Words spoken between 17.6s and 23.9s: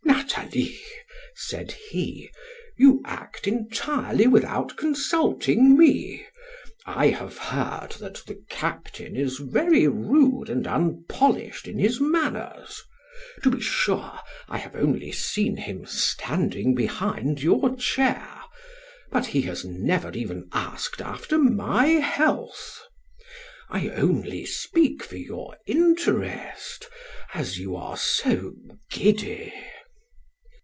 chair; but he has never even asked after my health. I